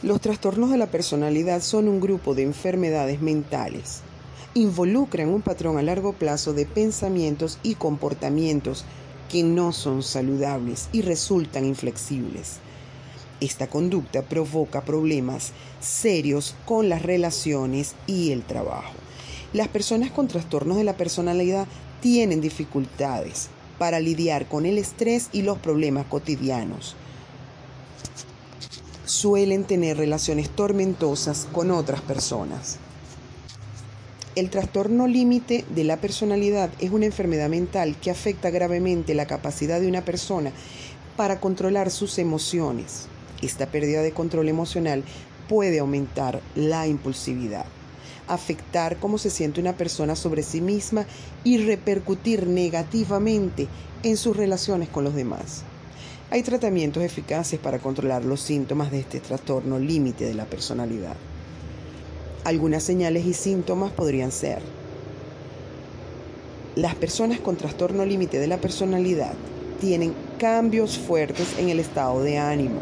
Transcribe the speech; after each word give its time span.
Los 0.00 0.20
trastornos 0.20 0.70
de 0.70 0.78
la 0.78 0.86
personalidad 0.86 1.60
son 1.60 1.88
un 1.88 1.98
grupo 1.98 2.36
de 2.36 2.44
enfermedades 2.44 3.20
mentales. 3.20 4.02
Involucran 4.54 5.28
un 5.28 5.42
patrón 5.42 5.76
a 5.76 5.82
largo 5.82 6.12
plazo 6.12 6.52
de 6.52 6.66
pensamientos 6.66 7.58
y 7.64 7.74
comportamientos 7.74 8.84
que 9.28 9.42
no 9.42 9.72
son 9.72 10.04
saludables 10.04 10.88
y 10.92 11.02
resultan 11.02 11.64
inflexibles. 11.64 12.58
Esta 13.40 13.66
conducta 13.66 14.22
provoca 14.22 14.82
problemas 14.82 15.50
serios 15.80 16.54
con 16.64 16.88
las 16.88 17.02
relaciones 17.02 17.96
y 18.06 18.30
el 18.30 18.44
trabajo. 18.44 18.94
Las 19.52 19.66
personas 19.66 20.12
con 20.12 20.28
trastornos 20.28 20.76
de 20.76 20.84
la 20.84 20.96
personalidad 20.96 21.66
tienen 22.00 22.40
dificultades 22.40 23.48
para 23.80 23.98
lidiar 23.98 24.46
con 24.46 24.64
el 24.64 24.78
estrés 24.78 25.28
y 25.32 25.42
los 25.42 25.58
problemas 25.58 26.06
cotidianos 26.06 26.94
suelen 29.08 29.64
tener 29.64 29.96
relaciones 29.96 30.50
tormentosas 30.50 31.48
con 31.50 31.70
otras 31.70 32.02
personas. 32.02 32.76
El 34.36 34.50
trastorno 34.50 35.06
límite 35.06 35.64
de 35.74 35.84
la 35.84 35.96
personalidad 35.96 36.70
es 36.78 36.90
una 36.90 37.06
enfermedad 37.06 37.48
mental 37.48 37.96
que 37.96 38.10
afecta 38.10 38.50
gravemente 38.50 39.14
la 39.14 39.26
capacidad 39.26 39.80
de 39.80 39.88
una 39.88 40.04
persona 40.04 40.52
para 41.16 41.40
controlar 41.40 41.90
sus 41.90 42.18
emociones. 42.18 43.06
Esta 43.40 43.66
pérdida 43.66 44.02
de 44.02 44.12
control 44.12 44.48
emocional 44.48 45.02
puede 45.48 45.78
aumentar 45.78 46.42
la 46.54 46.86
impulsividad, 46.86 47.64
afectar 48.28 48.98
cómo 48.98 49.16
se 49.16 49.30
siente 49.30 49.60
una 49.60 49.72
persona 49.72 50.16
sobre 50.16 50.42
sí 50.42 50.60
misma 50.60 51.06
y 51.44 51.58
repercutir 51.64 52.46
negativamente 52.46 53.68
en 54.02 54.18
sus 54.18 54.36
relaciones 54.36 54.90
con 54.90 55.04
los 55.04 55.14
demás. 55.14 55.64
Hay 56.30 56.42
tratamientos 56.42 57.02
eficaces 57.02 57.58
para 57.58 57.78
controlar 57.78 58.24
los 58.24 58.40
síntomas 58.40 58.90
de 58.90 59.00
este 59.00 59.20
trastorno 59.20 59.78
límite 59.78 60.26
de 60.26 60.34
la 60.34 60.44
personalidad. 60.44 61.16
Algunas 62.44 62.82
señales 62.82 63.24
y 63.24 63.32
síntomas 63.32 63.92
podrían 63.92 64.30
ser 64.30 64.60
las 66.78 66.94
personas 66.94 67.40
con 67.40 67.56
trastorno 67.56 68.04
límite 68.04 68.38
de 68.38 68.46
la 68.46 68.58
personalidad 68.58 69.32
tienen 69.80 70.14
cambios 70.38 70.96
fuertes 70.96 71.58
en 71.58 71.70
el 71.70 71.80
estado 71.80 72.22
de 72.22 72.38
ánimo 72.38 72.78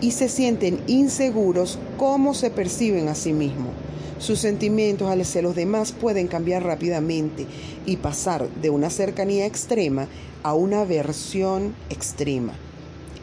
y 0.00 0.10
se 0.10 0.28
sienten 0.28 0.80
inseguros 0.88 1.78
cómo 1.98 2.34
se 2.34 2.50
perciben 2.50 3.08
a 3.08 3.14
sí 3.14 3.32
mismos. 3.32 3.70
Sus 4.18 4.38
sentimientos 4.38 5.10
hacia 5.10 5.42
los 5.42 5.54
demás 5.54 5.92
pueden 5.92 6.26
cambiar 6.26 6.64
rápidamente 6.64 7.46
y 7.84 7.98
pasar 7.98 8.48
de 8.48 8.70
una 8.70 8.88
cercanía 8.88 9.44
extrema 9.44 10.08
a 10.42 10.54
una 10.54 10.80
aversión 10.80 11.74
extrema. 11.90 12.54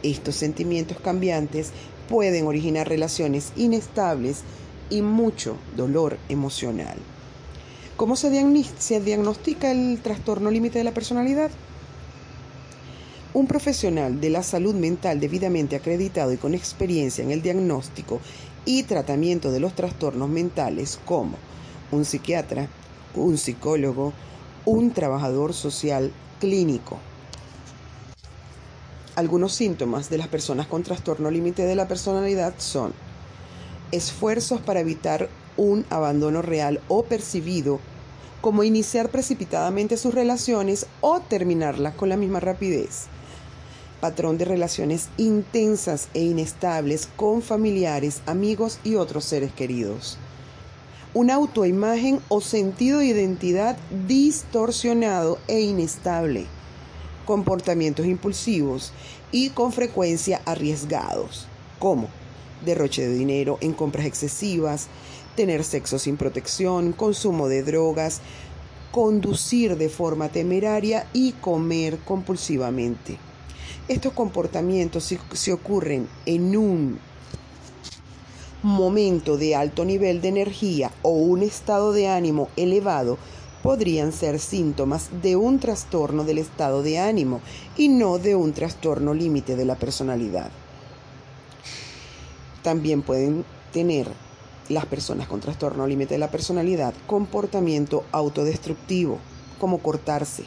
Estos 0.04 0.36
sentimientos 0.36 1.00
cambiantes 1.00 1.72
pueden 2.08 2.46
originar 2.46 2.88
relaciones 2.88 3.52
inestables 3.56 4.42
y 4.88 5.02
mucho 5.02 5.56
dolor 5.76 6.18
emocional. 6.28 6.96
¿Cómo 7.96 8.16
se, 8.16 8.30
diagnostica 8.30 9.70
el 9.70 10.00
trastorno 10.02 10.50
límite 10.50 10.78
de 10.78 10.84
la 10.84 10.94
personalidad? 10.94 11.50
Un 13.34 13.48
profesional 13.48 14.20
de 14.20 14.30
la 14.30 14.44
salud 14.44 14.76
mental 14.76 15.18
debidamente 15.18 15.74
acreditado 15.74 16.32
y 16.32 16.36
con 16.36 16.54
experiencia 16.54 17.24
en 17.24 17.32
el 17.32 17.42
diagnóstico 17.42 18.20
y 18.64 18.84
tratamiento 18.84 19.50
de 19.50 19.58
los 19.58 19.74
trastornos 19.74 20.28
mentales 20.28 21.00
como 21.04 21.36
un 21.90 22.04
psiquiatra, 22.04 22.68
un 23.16 23.36
psicólogo, 23.36 24.12
un 24.64 24.92
trabajador 24.92 25.52
social 25.52 26.12
clínico. 26.38 27.00
Algunos 29.16 29.52
síntomas 29.52 30.10
de 30.10 30.18
las 30.18 30.28
personas 30.28 30.68
con 30.68 30.84
trastorno 30.84 31.28
límite 31.28 31.64
de 31.64 31.74
la 31.74 31.88
personalidad 31.88 32.54
son 32.58 32.92
esfuerzos 33.90 34.60
para 34.60 34.78
evitar 34.78 35.28
un 35.56 35.84
abandono 35.90 36.40
real 36.40 36.80
o 36.86 37.02
percibido, 37.02 37.80
como 38.40 38.62
iniciar 38.62 39.08
precipitadamente 39.08 39.96
sus 39.96 40.14
relaciones 40.14 40.86
o 41.00 41.18
terminarlas 41.18 41.94
con 41.94 42.08
la 42.08 42.16
misma 42.16 42.38
rapidez 42.38 43.08
patrón 44.04 44.36
de 44.36 44.44
relaciones 44.44 45.08
intensas 45.16 46.08
e 46.12 46.20
inestables 46.20 47.08
con 47.16 47.40
familiares, 47.40 48.20
amigos 48.26 48.78
y 48.84 48.96
otros 48.96 49.24
seres 49.24 49.50
queridos. 49.50 50.18
Una 51.14 51.36
autoimagen 51.36 52.20
o 52.28 52.42
sentido 52.42 52.98
de 52.98 53.06
identidad 53.06 53.78
distorsionado 54.06 55.38
e 55.48 55.62
inestable. 55.62 56.44
Comportamientos 57.24 58.04
impulsivos 58.04 58.92
y 59.32 59.48
con 59.48 59.72
frecuencia 59.72 60.42
arriesgados, 60.44 61.46
como 61.78 62.08
derroche 62.62 63.08
de 63.08 63.14
dinero 63.14 63.56
en 63.62 63.72
compras 63.72 64.04
excesivas, 64.04 64.88
tener 65.34 65.64
sexo 65.64 65.98
sin 65.98 66.18
protección, 66.18 66.92
consumo 66.92 67.48
de 67.48 67.62
drogas, 67.62 68.20
conducir 68.92 69.78
de 69.78 69.88
forma 69.88 70.28
temeraria 70.28 71.06
y 71.14 71.32
comer 71.32 71.96
compulsivamente. 72.04 73.18
Estos 73.86 74.14
comportamientos, 74.14 75.12
si, 75.34 75.50
ocurren 75.50 76.08
en 76.24 76.56
un 76.56 76.98
momento 78.62 79.36
de 79.36 79.54
alto 79.54 79.84
nivel 79.84 80.22
de 80.22 80.28
energía 80.28 80.90
o 81.02 81.10
un 81.10 81.42
estado 81.42 81.92
de 81.92 82.08
ánimo 82.08 82.48
elevado, 82.56 83.18
podrían 83.62 84.12
ser 84.12 84.38
síntomas 84.38 85.10
de 85.20 85.36
un 85.36 85.58
trastorno 85.58 86.24
del 86.24 86.38
estado 86.38 86.82
de 86.82 86.98
ánimo 86.98 87.42
y 87.76 87.88
no 87.88 88.16
de 88.18 88.34
un 88.34 88.54
trastorno 88.54 89.12
límite 89.12 89.54
de 89.54 89.66
la 89.66 89.74
personalidad. 89.74 90.50
También 92.62 93.02
pueden 93.02 93.44
tener 93.70 94.08
las 94.70 94.86
personas 94.86 95.28
con 95.28 95.40
trastorno 95.40 95.86
límite 95.86 96.14
de 96.14 96.20
la 96.20 96.30
personalidad 96.30 96.94
comportamiento 97.06 98.04
autodestructivo, 98.12 99.18
como 99.60 99.80
cortarse, 99.80 100.44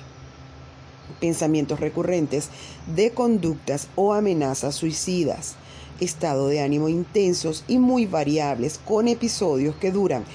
pensamientos 1.19 1.79
recurrentes 1.79 2.49
de 2.93 3.11
conductas 3.11 3.87
o 3.95 4.13
amenazas 4.13 4.75
suicidas, 4.75 5.55
estado 5.99 6.47
de 6.47 6.61
ánimo 6.61 6.89
intensos 6.89 7.63
y 7.67 7.79
muy 7.79 8.05
variables 8.05 8.79
con 8.83 9.07
episodios 9.07 9.75
que 9.75 9.91
duran 9.91 10.25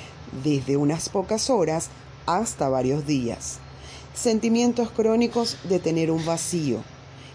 desde 0.44 0.76
unas 0.76 1.08
pocas 1.08 1.50
horas 1.50 1.88
hasta 2.26 2.68
varios 2.68 3.06
días, 3.06 3.58
sentimientos 4.14 4.90
crónicos 4.90 5.56
de 5.64 5.78
tener 5.78 6.10
un 6.10 6.24
vacío, 6.24 6.78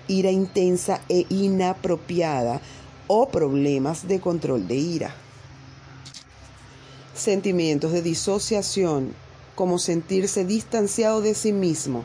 ira 0.07 0.31
intensa 0.31 1.01
e 1.09 1.25
inapropiada 1.29 2.61
o 3.07 3.29
problemas 3.29 4.07
de 4.07 4.19
control 4.19 4.67
de 4.67 4.75
ira. 4.75 5.15
Sentimientos 7.13 7.91
de 7.91 8.01
disociación, 8.01 9.13
como 9.55 9.79
sentirse 9.79 10.45
distanciado 10.45 11.21
de 11.21 11.33
sí 11.33 11.51
mismo, 11.51 12.03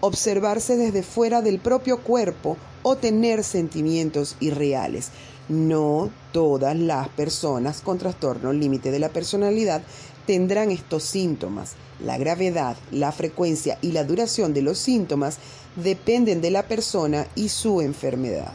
observarse 0.00 0.76
desde 0.76 1.02
fuera 1.02 1.42
del 1.42 1.58
propio 1.58 1.98
cuerpo 1.98 2.56
o 2.82 2.96
tener 2.96 3.44
sentimientos 3.44 4.36
irreales. 4.40 5.10
No 5.48 6.10
todas 6.32 6.76
las 6.76 7.08
personas 7.08 7.80
con 7.80 7.98
trastorno 7.98 8.52
límite 8.52 8.90
de 8.90 8.98
la 8.98 9.08
personalidad 9.08 9.82
tendrán 10.26 10.70
estos 10.70 11.02
síntomas. 11.02 11.74
La 12.04 12.18
gravedad, 12.18 12.76
la 12.92 13.12
frecuencia 13.12 13.78
y 13.82 13.92
la 13.92 14.04
duración 14.04 14.54
de 14.54 14.62
los 14.62 14.78
síntomas 14.78 15.38
dependen 15.76 16.40
de 16.40 16.50
la 16.50 16.66
persona 16.66 17.26
y 17.34 17.48
su 17.48 17.80
enfermedad. 17.80 18.52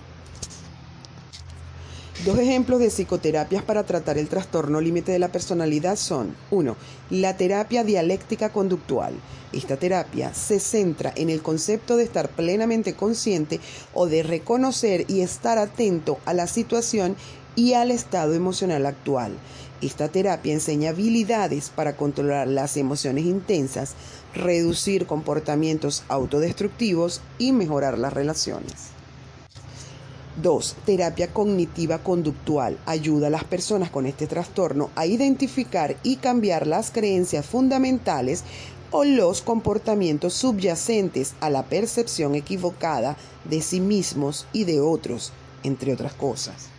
Dos 2.25 2.39
ejemplos 2.39 2.79
de 2.79 2.89
psicoterapias 2.89 3.61
para 3.61 3.83
tratar 3.83 4.17
el 4.17 4.29
trastorno 4.29 4.81
límite 4.81 5.11
de 5.11 5.19
la 5.19 5.31
personalidad 5.31 5.95
son 5.95 6.35
1. 6.49 6.75
La 7.11 7.37
terapia 7.37 7.83
dialéctica 7.83 8.49
conductual. 8.51 9.13
Esta 9.53 9.77
terapia 9.77 10.33
se 10.33 10.59
centra 10.59 11.13
en 11.15 11.29
el 11.29 11.43
concepto 11.43 11.97
de 11.97 12.03
estar 12.03 12.29
plenamente 12.29 12.95
consciente 12.95 13.59
o 13.93 14.07
de 14.07 14.23
reconocer 14.23 15.05
y 15.07 15.21
estar 15.21 15.59
atento 15.59 16.17
a 16.25 16.33
la 16.33 16.47
situación 16.47 17.15
y 17.55 17.73
al 17.73 17.91
estado 17.91 18.33
emocional 18.33 18.87
actual. 18.87 19.33
Esta 19.83 20.07
terapia 20.07 20.51
enseña 20.51 20.89
habilidades 20.89 21.69
para 21.69 21.95
controlar 21.95 22.47
las 22.47 22.75
emociones 22.75 23.25
intensas, 23.25 23.93
reducir 24.33 25.05
comportamientos 25.05 26.03
autodestructivos 26.07 27.21
y 27.37 27.51
mejorar 27.51 27.99
las 27.99 28.13
relaciones. 28.13 28.94
2. 30.41 30.75
Terapia 30.85 31.33
cognitiva 31.33 31.99
conductual. 31.99 32.77
Ayuda 32.85 33.27
a 33.27 33.29
las 33.29 33.43
personas 33.43 33.89
con 33.89 34.05
este 34.05 34.27
trastorno 34.27 34.89
a 34.95 35.05
identificar 35.05 35.95
y 36.03 36.17
cambiar 36.17 36.67
las 36.67 36.91
creencias 36.91 37.45
fundamentales 37.45 38.43
o 38.91 39.03
los 39.03 39.41
comportamientos 39.41 40.33
subyacentes 40.33 41.33
a 41.41 41.49
la 41.49 41.63
percepción 41.63 42.35
equivocada 42.35 43.17
de 43.43 43.61
sí 43.61 43.79
mismos 43.79 44.47
y 44.53 44.63
de 44.63 44.79
otros, 44.79 45.33
entre 45.63 45.93
otras 45.93 46.13
cosas. 46.13 46.74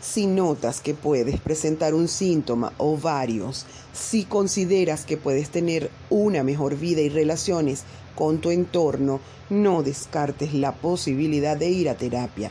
Si 0.00 0.26
notas 0.26 0.80
que 0.80 0.94
puedes 0.94 1.40
presentar 1.40 1.94
un 1.94 2.08
síntoma 2.08 2.72
o 2.78 2.96
varios, 2.96 3.66
si 3.92 4.24
consideras 4.24 5.04
que 5.04 5.18
puedes 5.18 5.50
tener 5.50 5.90
una 6.08 6.42
mejor 6.42 6.76
vida 6.76 7.02
y 7.02 7.10
relaciones 7.10 7.84
con 8.14 8.38
tu 8.38 8.50
entorno, 8.50 9.20
no 9.50 9.82
descartes 9.82 10.54
la 10.54 10.72
posibilidad 10.72 11.56
de 11.56 11.68
ir 11.68 11.88
a 11.90 11.96
terapia, 11.96 12.50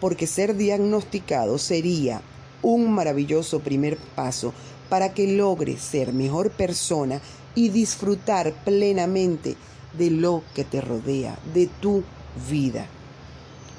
porque 0.00 0.28
ser 0.28 0.56
diagnosticado 0.56 1.58
sería 1.58 2.22
un 2.62 2.92
maravilloso 2.92 3.60
primer 3.60 3.96
paso 3.96 4.52
para 4.88 5.12
que 5.12 5.36
logres 5.36 5.80
ser 5.80 6.12
mejor 6.12 6.50
persona 6.50 7.20
y 7.56 7.70
disfrutar 7.70 8.52
plenamente 8.64 9.56
de 9.98 10.10
lo 10.10 10.42
que 10.54 10.64
te 10.64 10.80
rodea, 10.80 11.38
de 11.52 11.68
tu 11.80 12.04
vida. 12.48 12.86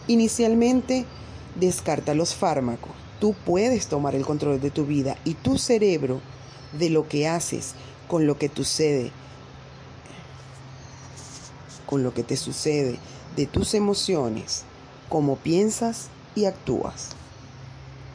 Inicialmente, 0.08 1.06
descarta 1.60 2.14
los 2.14 2.34
fármacos. 2.34 2.92
Tú 3.20 3.36
puedes 3.46 3.88
tomar 3.88 4.16
el 4.16 4.26
control 4.26 4.62
de 4.62 4.72
tu 4.72 4.86
vida 4.86 5.18
y 5.26 5.34
tu 5.34 5.58
cerebro 5.58 6.22
de 6.78 6.90
lo 6.90 7.08
que 7.08 7.28
haces 7.28 7.74
con 8.08 8.28
lo 8.28 8.38
que 8.38 8.50
con 11.86 12.04
lo 12.04 12.14
que 12.14 12.24
te 12.24 12.38
sucede, 12.38 13.00
de 13.36 13.46
tus 13.46 13.74
emociones, 13.74 14.64
cómo 15.10 15.38
piensas 15.38 16.10
y 16.36 16.46
actúas. 16.46 17.17